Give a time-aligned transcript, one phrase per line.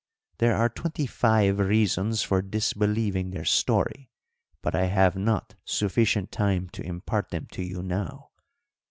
[0.39, 4.09] There are twenty five reasons for disbelieving their story,
[4.63, 8.31] but I have not sufficient time to impart them to you now.